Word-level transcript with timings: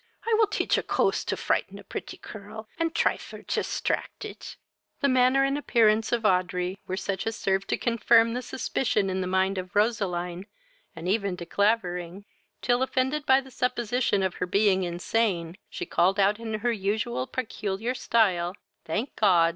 I 0.25 0.33
will 0.39 0.47
teach 0.47 0.79
a 0.79 0.81
cost 0.81 1.27
to 1.27 1.37
frighten 1.37 1.77
a 1.77 1.83
pretty 1.83 2.17
cirl, 2.25 2.67
and 2.79 2.91
trive 2.95 3.29
her 3.29 3.43
tistracted." 3.43 4.47
The 4.99 5.07
manner 5.07 5.43
and 5.43 5.59
appearance 5.59 6.11
of 6.11 6.25
Audrey 6.25 6.79
were 6.87 6.97
such 6.97 7.27
as 7.27 7.35
served 7.35 7.67
to 7.67 7.77
confirm 7.77 8.33
the 8.33 8.41
suspicion 8.41 9.11
in 9.11 9.21
the 9.21 9.27
mind 9.27 9.59
of 9.59 9.75
Roseline, 9.75 10.47
and 10.95 11.07
even 11.07 11.35
De 11.35 11.45
Clavering, 11.45 12.25
till, 12.63 12.81
offended 12.81 13.27
by 13.27 13.41
the 13.41 13.51
supposition 13.51 14.23
of 14.23 14.33
her 14.41 14.47
being 14.47 14.81
insane, 14.81 15.55
she 15.69 15.85
called 15.85 16.19
out 16.19 16.39
in 16.39 16.55
her 16.55 16.71
usual 16.71 17.27
peculiar 17.27 17.93
stile, 17.93 18.55
"Thank 18.83 19.15
God! 19.15 19.49